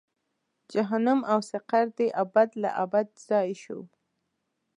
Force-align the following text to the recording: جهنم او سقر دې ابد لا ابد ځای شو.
جهنم 0.71 1.19
او 1.31 1.39
سقر 1.51 1.85
دې 1.97 2.07
ابد 2.23 2.49
لا 2.61 2.69
ابد 2.83 3.07
ځای 3.27 3.49
شو. 3.63 3.79